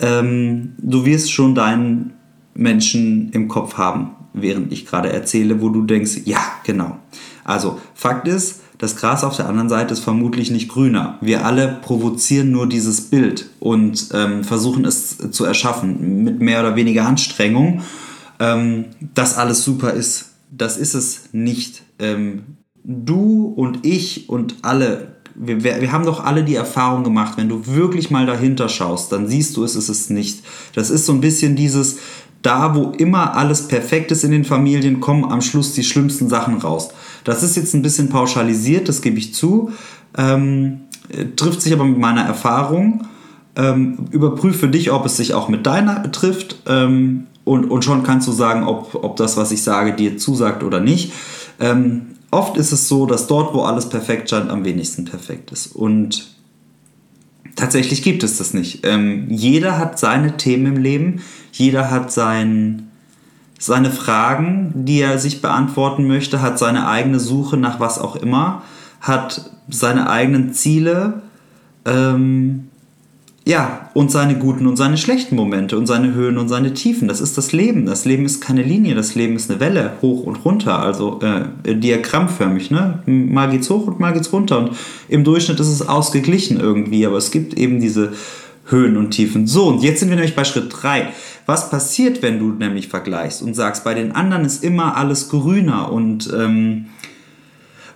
[0.00, 2.14] Ähm, du wirst schon deinen
[2.54, 6.96] Menschen im Kopf haben, während ich gerade erzähle, wo du denkst, ja, genau.
[7.44, 11.18] Also, Fakt ist, das Gras auf der anderen Seite ist vermutlich nicht grüner.
[11.20, 16.76] Wir alle provozieren nur dieses Bild und ähm, versuchen es zu erschaffen mit mehr oder
[16.76, 17.82] weniger Anstrengung,
[18.38, 20.30] ähm, dass alles super ist.
[20.50, 21.82] Das ist es nicht.
[21.98, 27.48] Ähm, du und ich und alle wir, wir, haben doch alle die Erfahrung gemacht, wenn
[27.48, 30.44] du wirklich mal dahinter schaust, dann siehst du es, ist es nicht.
[30.74, 31.98] Das ist so ein bisschen dieses,
[32.42, 36.58] da wo immer alles perfekt ist in den Familien, kommen am Schluss die schlimmsten Sachen
[36.58, 36.90] raus.
[37.24, 39.72] Das ist jetzt ein bisschen pauschalisiert, das gebe ich zu,
[40.16, 40.80] ähm,
[41.36, 43.06] trifft sich aber mit meiner Erfahrung.
[43.56, 48.28] Ähm, überprüfe dich, ob es sich auch mit deiner trifft ähm, und, und schon kannst
[48.28, 51.12] du sagen, ob, ob das, was ich sage, dir zusagt oder nicht.
[51.58, 55.66] Ähm, oft ist es so, dass dort, wo alles perfekt scheint, am wenigsten perfekt ist.
[55.74, 56.39] Und
[57.60, 58.84] tatsächlich gibt es das nicht.
[58.84, 61.20] Ähm, jeder hat seine Themen im Leben
[61.52, 62.88] jeder hat sein,
[63.58, 68.62] seine Fragen, die er sich beantworten möchte, hat seine eigene Suche nach was auch immer,
[69.00, 71.22] hat seine eigenen Ziele,
[71.84, 72.69] ähm,
[73.50, 77.08] ja, und seine guten und seine schlechten Momente und seine Höhen und seine Tiefen.
[77.08, 77.84] Das ist das Leben.
[77.84, 81.74] Das Leben ist keine Linie, das Leben ist eine Welle, hoch und runter, also äh,
[81.74, 82.70] diagrammförmig.
[82.70, 83.02] Ne?
[83.06, 84.58] Mal geht's hoch und mal geht's runter.
[84.60, 84.70] Und
[85.08, 88.12] im Durchschnitt ist es ausgeglichen irgendwie, aber es gibt eben diese
[88.66, 89.48] Höhen und Tiefen.
[89.48, 91.08] So, und jetzt sind wir nämlich bei Schritt 3.
[91.46, 95.90] Was passiert, wenn du nämlich vergleichst und sagst, bei den anderen ist immer alles grüner
[95.90, 96.86] und ähm,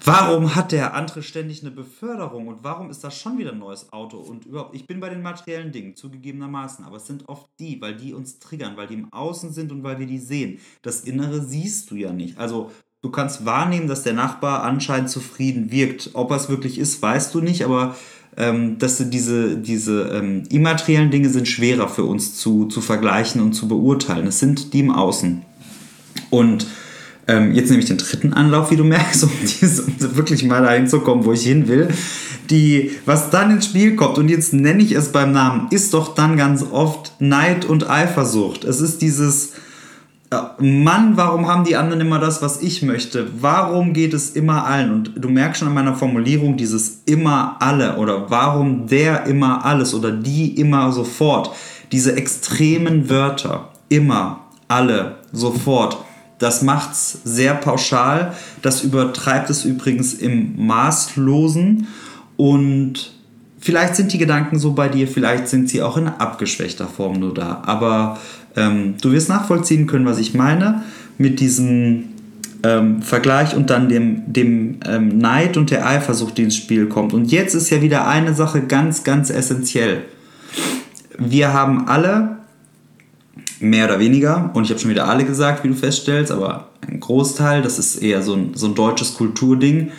[0.04, 3.92] warum hat der andere ständig eine Beförderung und warum ist das schon wieder ein neues
[3.92, 7.80] Auto und überhaupt, ich bin bei den materiellen Dingen zugegebenermaßen, aber es sind oft die,
[7.80, 10.58] weil die uns triggern, weil die im Außen sind und weil wir die sehen.
[10.82, 12.38] Das Innere siehst du ja nicht.
[12.38, 12.70] Also
[13.02, 16.10] du kannst wahrnehmen, dass der Nachbar anscheinend zufrieden wirkt.
[16.14, 17.96] Ob er es wirklich ist, weißt du nicht, aber
[18.36, 23.52] ähm, dass diese, diese ähm, immateriellen Dinge sind schwerer für uns zu, zu vergleichen und
[23.52, 24.26] zu beurteilen.
[24.26, 25.42] Es sind die im Außen.
[26.30, 26.66] Und
[27.26, 30.62] ähm, jetzt nehme ich den dritten Anlauf, wie du merkst, um, dieses, um wirklich mal
[30.62, 31.88] dahin zu kommen, wo ich hin will.
[32.50, 36.14] Die, was dann ins Spiel kommt, und jetzt nenne ich es beim Namen, ist doch
[36.14, 38.64] dann ganz oft Neid und Eifersucht.
[38.64, 39.52] Es ist dieses,
[40.58, 43.28] Mann, warum haben die anderen immer das, was ich möchte?
[43.40, 44.92] Warum geht es immer allen?
[44.92, 49.94] Und du merkst schon an meiner Formulierung dieses immer alle oder warum der immer alles
[49.94, 51.50] oder die immer sofort.
[51.92, 55.98] Diese extremen Wörter, immer, alle, sofort,
[56.44, 58.34] das macht's sehr pauschal.
[58.60, 61.86] Das übertreibt es übrigens im Maßlosen
[62.36, 63.14] und
[63.58, 67.32] vielleicht sind die Gedanken so bei dir, vielleicht sind sie auch in abgeschwächter Form nur
[67.32, 67.62] da.
[67.64, 68.18] Aber
[68.56, 70.82] ähm, du wirst nachvollziehen können, was ich meine
[71.16, 72.10] mit diesem
[72.62, 77.14] ähm, Vergleich und dann dem, dem ähm, Neid und der Eifersucht, die ins Spiel kommt.
[77.14, 80.02] Und jetzt ist ja wieder eine Sache ganz, ganz essentiell.
[81.16, 82.36] Wir haben alle,
[83.64, 87.00] mehr oder weniger, und ich habe schon wieder alle gesagt, wie du feststellst, aber ein
[87.00, 89.90] Großteil, das ist eher so ein, so ein deutsches Kulturding,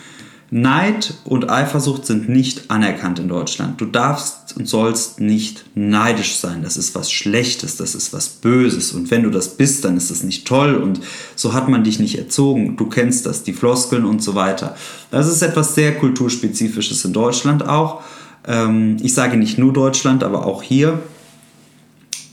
[0.52, 3.82] Neid und Eifersucht sind nicht anerkannt in Deutschland.
[3.82, 6.62] Du darfst und sollst nicht neidisch sein.
[6.62, 8.94] Das ist was Schlechtes, das ist was Böses.
[8.94, 11.02] Und wenn du das bist, dann ist das nicht toll und
[11.36, 12.78] so hat man dich nicht erzogen.
[12.78, 14.76] Du kennst das, die Floskeln und so weiter.
[15.10, 18.04] Das ist etwas sehr kulturspezifisches in Deutschland auch.
[18.48, 21.00] Ähm, ich sage nicht nur Deutschland, aber auch hier.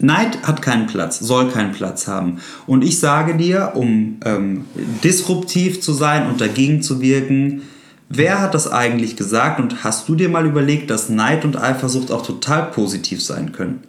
[0.03, 2.39] Neid hat keinen Platz, soll keinen Platz haben.
[2.67, 4.65] Und ich sage dir, um ähm,
[5.03, 7.63] disruptiv zu sein und dagegen zu wirken,
[8.15, 12.11] Wer hat das eigentlich gesagt und hast du dir mal überlegt, dass Neid und Eifersucht
[12.11, 13.85] auch total positiv sein können?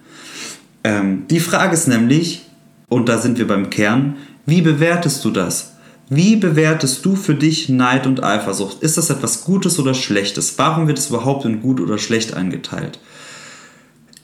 [0.85, 2.43] Ähm, die Frage ist nämlich,
[2.87, 5.73] und da sind wir beim Kern, wie bewertest du das?
[6.09, 8.81] Wie bewertest du für dich Neid und Eifersucht?
[8.81, 10.57] Ist das etwas Gutes oder Schlechtes?
[10.57, 12.99] Warum wird es überhaupt in gut oder schlecht eingeteilt?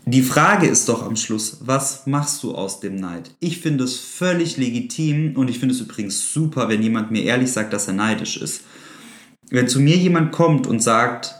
[0.05, 3.31] Die Frage ist doch am Schluss, was machst du aus dem Neid?
[3.39, 7.51] Ich finde es völlig legitim und ich finde es übrigens super, wenn jemand mir ehrlich
[7.51, 8.61] sagt, dass er neidisch ist
[9.49, 11.35] wenn zu mir jemand kommt und sagt,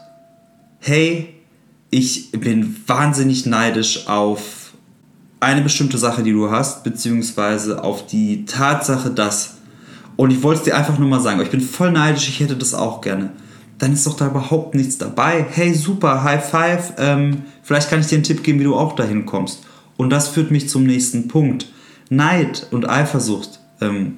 [0.78, 1.34] hey,
[1.90, 4.72] ich bin wahnsinnig neidisch auf
[5.40, 9.54] eine bestimmte Sache, die du hast, beziehungsweise auf die Tatsache, dass,
[10.16, 12.56] und ich wollte es dir einfach nur mal sagen, ich bin voll neidisch, ich hätte
[12.56, 13.32] das auch gerne,
[13.80, 15.44] dann ist doch da überhaupt nichts dabei.
[15.50, 18.94] Hey, super, High Five, ähm, vielleicht kann ich dir einen Tipp geben, wie du auch
[18.94, 19.64] dahin kommst.
[19.96, 21.66] Und das führt mich zum nächsten Punkt.
[22.08, 24.16] Neid und Eifersucht ähm,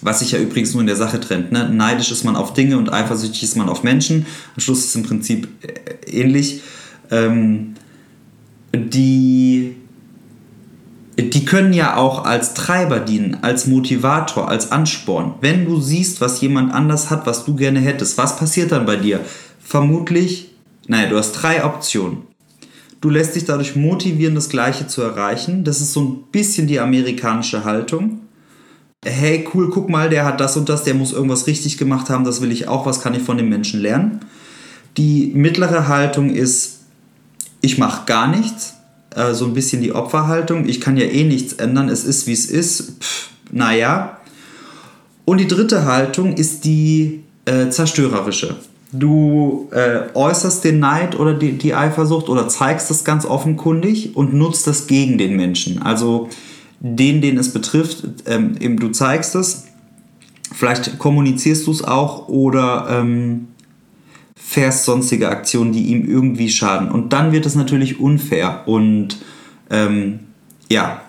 [0.00, 1.52] was sich ja übrigens nur in der Sache trennt.
[1.52, 1.68] Ne?
[1.68, 4.26] Neidisch ist man auf Dinge und eifersüchtig ist man auf Menschen.
[4.54, 6.62] Am Schluss ist es im Prinzip äh, ähnlich.
[7.10, 7.74] Ähm,
[8.74, 9.76] die,
[11.18, 15.34] die können ja auch als Treiber dienen, als Motivator, als Ansporn.
[15.40, 18.96] Wenn du siehst, was jemand anders hat, was du gerne hättest, was passiert dann bei
[18.96, 19.20] dir?
[19.60, 20.54] Vermutlich,
[20.86, 22.22] naja, du hast drei Optionen.
[23.00, 25.64] Du lässt dich dadurch motivieren, das Gleiche zu erreichen.
[25.64, 28.20] Das ist so ein bisschen die amerikanische Haltung
[29.04, 32.24] hey, cool, guck mal, der hat das und das, der muss irgendwas richtig gemacht haben,
[32.24, 34.20] das will ich auch, was kann ich von dem Menschen lernen?
[34.96, 36.80] Die mittlere Haltung ist,
[37.60, 38.74] ich mache gar nichts,
[39.18, 42.32] äh, so ein bisschen die Opferhaltung, ich kann ja eh nichts ändern, es ist wie
[42.32, 44.18] es ist, Pff, naja.
[45.24, 48.56] Und die dritte Haltung ist die äh, zerstörerische.
[48.92, 54.32] Du äh, äußerst den Neid oder die, die Eifersucht oder zeigst das ganz offenkundig und
[54.32, 55.82] nutzt das gegen den Menschen.
[55.82, 56.30] Also
[56.80, 59.64] den, den es betrifft, ähm, eben du zeigst es,
[60.52, 63.48] vielleicht kommunizierst du es auch oder ähm,
[64.48, 66.90] fährst sonstige Aktionen, die ihm irgendwie schaden.
[66.90, 69.18] Und dann wird es natürlich unfair und
[69.68, 70.20] ähm,
[70.70, 71.02] ja,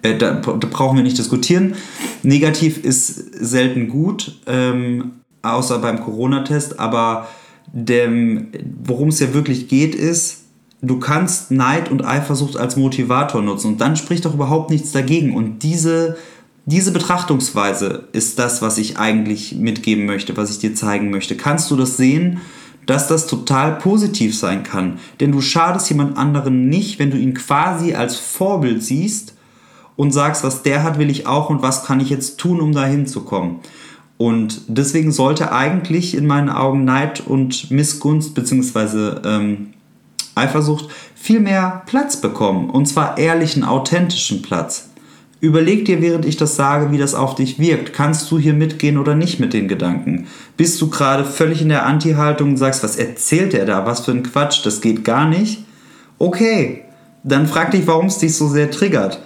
[0.00, 1.74] äh, da, da, brauchen wir nicht diskutieren.
[2.22, 7.28] Negativ ist selten gut, ähm, außer beim Corona-Test, aber
[7.74, 10.44] worum es ja wirklich geht, ist,
[10.80, 15.34] du kannst Neid und Eifersucht als Motivator nutzen und dann spricht doch überhaupt nichts dagegen.
[15.36, 16.16] Und diese,
[16.64, 21.36] diese Betrachtungsweise ist das, was ich eigentlich mitgeben möchte, was ich dir zeigen möchte.
[21.36, 22.40] Kannst du das sehen,
[22.86, 24.98] dass das total positiv sein kann?
[25.20, 29.34] Denn du schadest jemand anderen nicht, wenn du ihn quasi als Vorbild siehst
[29.96, 32.72] und sagst, was der hat, will ich auch und was kann ich jetzt tun, um
[32.72, 33.60] dahin zu kommen.
[34.18, 39.74] Und deswegen sollte eigentlich in meinen Augen Neid und Missgunst beziehungsweise ähm,
[40.34, 42.70] Eifersucht viel mehr Platz bekommen.
[42.70, 44.90] Und zwar ehrlichen, authentischen Platz.
[45.40, 47.92] Überleg dir, während ich das sage, wie das auf dich wirkt.
[47.92, 50.26] Kannst du hier mitgehen oder nicht mit den Gedanken?
[50.56, 53.84] Bist du gerade völlig in der Anti-Haltung und sagst, was erzählt er da?
[53.84, 55.64] Was für ein Quatsch, das geht gar nicht?
[56.18, 56.84] Okay,
[57.22, 59.20] dann frag dich, warum es dich so sehr triggert.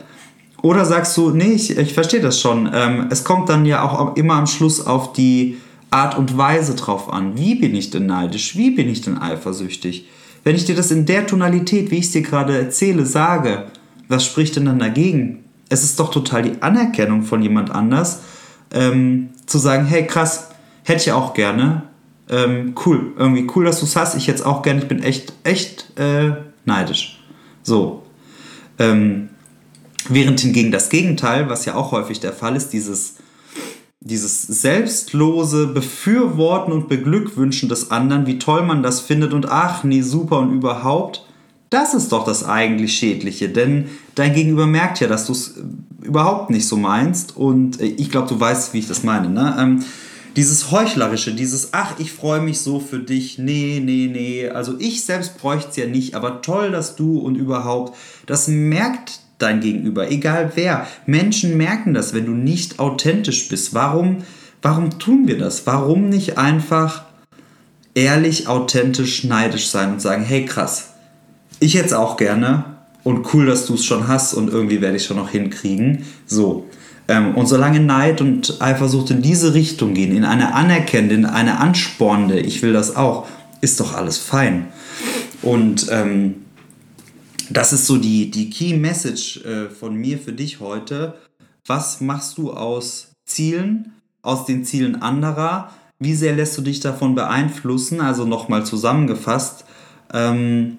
[0.62, 2.68] Oder sagst du, nee, ich, ich verstehe das schon.
[2.74, 5.58] Ähm, es kommt dann ja auch immer am Schluss auf die
[5.90, 7.38] Art und Weise drauf an.
[7.38, 8.56] Wie bin ich denn neidisch?
[8.56, 10.08] Wie bin ich denn eifersüchtig?
[10.42, 13.66] Wenn ich dir das in der Tonalität, wie ich es dir gerade erzähle, sage,
[14.08, 15.44] was spricht denn dann dagegen?
[15.70, 18.20] Es ist doch total die Anerkennung von jemand anders,
[18.72, 20.50] ähm, zu sagen, hey krass,
[20.84, 21.84] hätte ich auch gerne.
[22.28, 24.14] Ähm, cool, irgendwie cool, dass du es hast.
[24.14, 24.82] Ich hätte es auch gerne.
[24.82, 26.32] Ich bin echt, echt äh,
[26.66, 27.22] neidisch.
[27.62, 28.02] So.
[28.78, 29.30] Ähm,
[30.08, 33.16] während hingegen das Gegenteil, was ja auch häufig der Fall ist, dieses
[34.00, 40.00] dieses selbstlose Befürworten und Beglückwünschen des anderen, wie toll man das findet und ach nee,
[40.00, 41.26] super und überhaupt,
[41.70, 45.54] das ist doch das eigentlich Schädliche, denn dein Gegenüber merkt ja, dass du es
[46.02, 49.28] überhaupt nicht so meinst und äh, ich glaube, du weißt, wie ich das meine.
[49.30, 49.56] Ne?
[49.58, 49.84] Ähm,
[50.36, 54.48] dieses Heuchlerische, dieses, ach, ich freue mich so für dich, nee, nee, nee.
[54.48, 59.20] Also ich selbst bräuchte es ja nicht, aber toll, dass du und überhaupt, das merkt
[59.38, 60.86] dein Gegenüber, egal wer.
[61.06, 63.74] Menschen merken das, wenn du nicht authentisch bist.
[63.74, 64.18] Warum,
[64.62, 65.66] warum tun wir das?
[65.66, 67.04] Warum nicht einfach
[67.94, 70.89] ehrlich, authentisch, neidisch sein und sagen, hey krass,
[71.60, 72.64] ich jetzt auch gerne
[73.04, 76.04] und cool, dass du es schon hast und irgendwie werde ich schon noch hinkriegen.
[76.26, 76.66] So.
[77.08, 81.58] Ähm, und solange Neid und Eifersucht in diese Richtung gehen, in eine anerkennende, in eine
[81.58, 83.26] anspornende, ich will das auch,
[83.60, 84.68] ist doch alles fein.
[85.42, 86.36] Und ähm,
[87.50, 91.14] das ist so die, die Key Message äh, von mir für dich heute.
[91.66, 93.92] Was machst du aus Zielen,
[94.22, 95.70] aus den Zielen anderer?
[95.98, 98.00] Wie sehr lässt du dich davon beeinflussen?
[98.00, 99.64] Also nochmal zusammengefasst.
[100.12, 100.78] Ähm,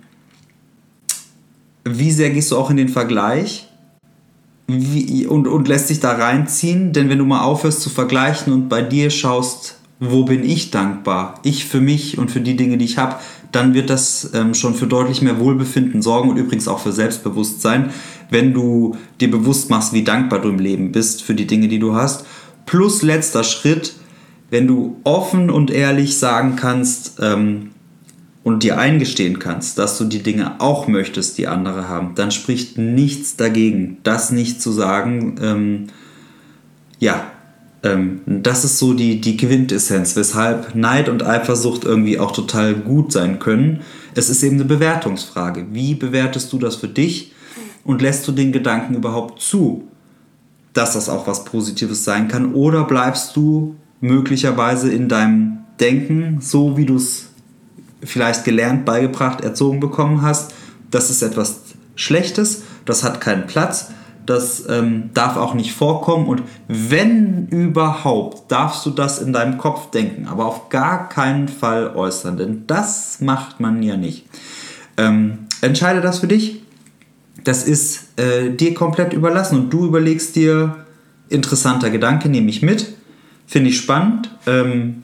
[1.84, 3.68] wie sehr gehst du auch in den Vergleich?
[4.80, 6.94] wie, und, und lässt sich da reinziehen.
[6.94, 11.40] Denn wenn du mal aufhörst zu vergleichen und bei dir schaust, wo bin ich dankbar?
[11.44, 13.18] Ich für mich und für die Dinge, die ich habe,
[13.52, 17.92] dann wird das ähm, schon für deutlich mehr Wohlbefinden sorgen und übrigens auch für Selbstbewusstsein,
[18.30, 21.80] wenn du dir bewusst machst, wie dankbar du im Leben bist für die Dinge, die
[21.80, 22.26] du hast.
[22.66, 23.94] Plus letzter Schritt,
[24.50, 27.72] wenn du offen und ehrlich sagen kannst, ähm,
[28.44, 32.78] und dir eingestehen kannst, dass du die Dinge auch möchtest, die andere haben, dann spricht
[32.78, 35.36] nichts dagegen, das nicht zu sagen.
[35.42, 35.88] Ähm,
[37.00, 37.32] ja,
[37.84, 43.12] ähm, das ist so die, die Quintessenz, weshalb Neid und Eifersucht irgendwie auch total gut
[43.12, 43.82] sein können.
[44.16, 45.68] Es ist eben eine Bewertungsfrage.
[45.72, 47.34] Wie bewertest du das für dich
[47.84, 49.88] und lässt du den Gedanken überhaupt zu,
[50.74, 52.54] dass das auch was Positives sein kann?
[52.54, 57.31] Oder bleibst du möglicherweise in deinem Denken so, wie du es
[58.04, 60.54] vielleicht gelernt, beigebracht, erzogen bekommen hast,
[60.90, 61.62] das ist etwas
[61.96, 63.92] Schlechtes, das hat keinen Platz,
[64.26, 69.92] das ähm, darf auch nicht vorkommen und wenn überhaupt, darfst du das in deinem Kopf
[69.92, 74.26] denken, aber auf gar keinen Fall äußern, denn das macht man ja nicht.
[74.98, 76.62] Ähm, entscheide das für dich,
[77.44, 80.86] das ist äh, dir komplett überlassen und du überlegst dir,
[81.30, 82.94] interessanter Gedanke, nehme ich mit,
[83.48, 85.04] finde ich spannend, ähm,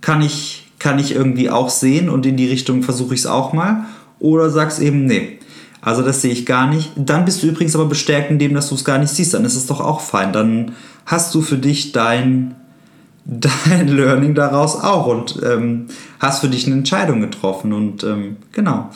[0.00, 3.52] kann ich kann ich irgendwie auch sehen und in die Richtung versuche ich es auch
[3.52, 3.84] mal.
[4.18, 5.38] Oder sagst eben, nee,
[5.82, 6.90] also das sehe ich gar nicht.
[6.96, 9.34] Dann bist du übrigens aber bestärkt in dem, dass du es gar nicht siehst.
[9.34, 10.32] Dann ist es doch auch fein.
[10.32, 10.72] Dann
[11.06, 12.56] hast du für dich dein,
[13.24, 15.86] dein Learning daraus auch und ähm,
[16.18, 17.72] hast für dich eine Entscheidung getroffen.
[17.72, 18.90] Und ähm, genau.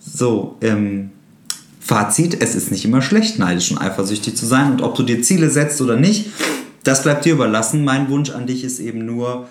[0.00, 1.10] So, ähm,
[1.80, 4.72] Fazit, es ist nicht immer schlecht, neidisch und eifersüchtig zu sein.
[4.72, 6.26] Und ob du dir Ziele setzt oder nicht,
[6.84, 7.84] das bleibt dir überlassen.
[7.84, 9.48] Mein Wunsch an dich ist eben nur,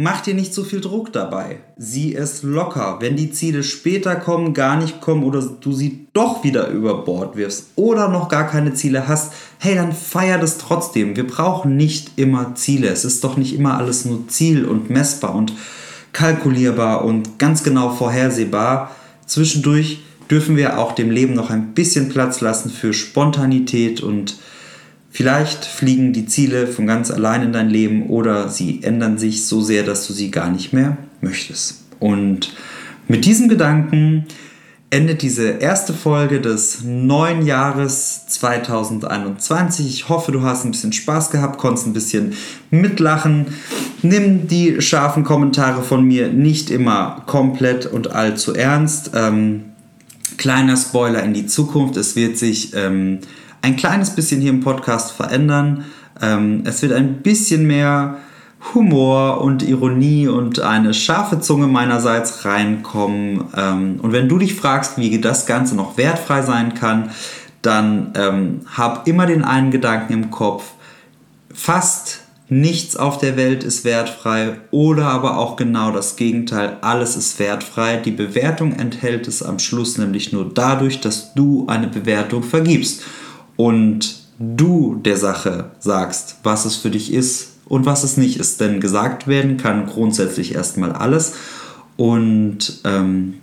[0.00, 1.56] Mach dir nicht so viel Druck dabei.
[1.76, 2.98] Sieh es locker.
[3.00, 7.36] Wenn die Ziele später kommen, gar nicht kommen oder du sie doch wieder über Bord
[7.36, 11.16] wirfst oder noch gar keine Ziele hast, hey, dann feier das trotzdem.
[11.16, 12.86] Wir brauchen nicht immer Ziele.
[12.90, 15.52] Es ist doch nicht immer alles nur Ziel und messbar und
[16.12, 18.94] kalkulierbar und ganz genau vorhersehbar.
[19.26, 19.98] Zwischendurch
[20.30, 24.36] dürfen wir auch dem Leben noch ein bisschen Platz lassen für Spontanität und
[25.10, 29.60] Vielleicht fliegen die Ziele von ganz allein in dein Leben oder sie ändern sich so
[29.60, 31.84] sehr, dass du sie gar nicht mehr möchtest.
[31.98, 32.52] Und
[33.08, 34.26] mit diesem Gedanken
[34.90, 39.86] endet diese erste Folge des neuen Jahres 2021.
[39.86, 42.34] Ich hoffe, du hast ein bisschen Spaß gehabt, konntest ein bisschen
[42.70, 43.46] mitlachen.
[44.02, 49.10] Nimm die scharfen Kommentare von mir nicht immer komplett und allzu ernst.
[49.14, 49.64] Ähm,
[50.38, 51.96] kleiner Spoiler in die Zukunft.
[51.96, 53.18] Es wird sich ähm,
[53.62, 55.84] ein kleines bisschen hier im Podcast verändern.
[56.20, 58.18] Ähm, es wird ein bisschen mehr
[58.74, 63.44] Humor und Ironie und eine scharfe Zunge meinerseits reinkommen.
[63.56, 67.10] Ähm, und wenn du dich fragst, wie das Ganze noch wertfrei sein kann,
[67.62, 70.64] dann ähm, hab immer den einen Gedanken im Kopf.
[71.52, 77.38] Fast nichts auf der Welt ist wertfrei oder aber auch genau das Gegenteil, alles ist
[77.38, 77.96] wertfrei.
[77.96, 83.02] Die Bewertung enthält es am Schluss nämlich nur dadurch, dass du eine Bewertung vergibst
[83.58, 88.60] und du der Sache sagst, was es für dich ist und was es nicht ist.
[88.60, 91.34] Denn gesagt werden kann grundsätzlich erstmal alles.
[91.96, 93.34] Und ähm,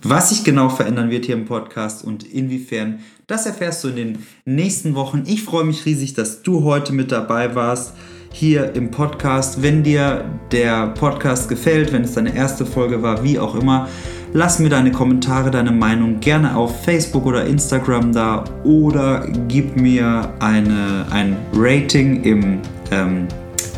[0.00, 4.18] was sich genau verändern wird hier im Podcast und inwiefern, das erfährst du in den
[4.44, 5.24] nächsten Wochen.
[5.26, 7.94] Ich freue mich riesig, dass du heute mit dabei warst
[8.32, 9.60] hier im Podcast.
[9.60, 13.88] Wenn dir der Podcast gefällt, wenn es deine erste Folge war, wie auch immer,
[14.34, 20.32] Lass mir deine Kommentare, deine Meinung gerne auf Facebook oder Instagram da oder gib mir
[20.38, 22.60] eine, ein Rating im,
[22.90, 23.28] ähm,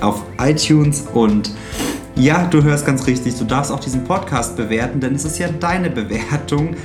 [0.01, 1.51] auf iTunes und
[2.15, 5.49] ja, du hörst ganz richtig, du darfst auch diesen Podcast bewerten, denn es ist ja
[5.49, 6.77] deine Bewertung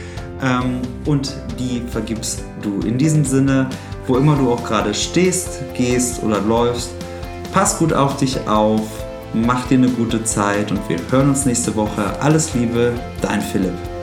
[0.42, 2.80] ähm, und die vergibst du.
[2.88, 3.70] In diesem Sinne,
[4.08, 6.90] wo immer du auch gerade stehst, gehst oder läufst,
[7.54, 8.82] pass gut auf dich auf
[9.34, 12.20] mach dir eine gute Zeit und wir hören uns nächste Woche.
[12.22, 13.99] Alles Liebe, dein Philipp.